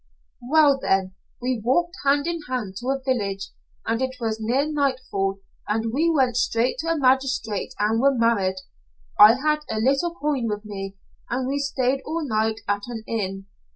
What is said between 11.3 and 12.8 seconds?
we stayed all night